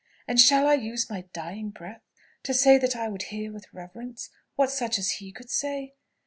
[0.27, 2.01] And shall I use my dying breath
[2.41, 5.93] to say that I would hear with reverence what such as he could say?